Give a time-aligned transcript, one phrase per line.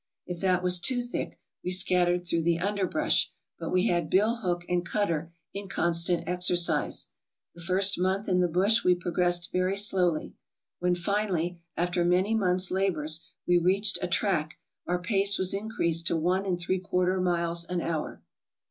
[0.25, 4.65] If that was too thick we scattered through the underbrush, but we had bill hook
[4.67, 7.09] and cutter in constant exercise.
[7.53, 10.33] The first month in the bush we progressed very slowly.
[10.79, 16.07] When finally, after many months' labors, we reached a track, our pace was in creased
[16.07, 18.23] to one and three quarter miles an hour.